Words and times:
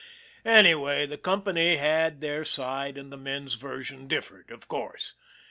Anyway, 0.47 1.05
the 1.05 1.15
company 1.15 1.75
had 1.75 2.21
their 2.21 2.43
side, 2.43 2.97
and 2.97 3.11
the 3.11 3.17
men's 3.17 3.53
version 3.53 4.07
differed 4.07 4.49
of 4.49 4.67
course. 4.67 5.13